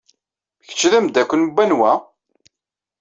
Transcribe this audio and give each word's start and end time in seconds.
Kečč 0.67 0.81
d 0.91 0.93
ameddakel 0.97 1.41
n 1.41 1.53
wanwa? 1.55 1.91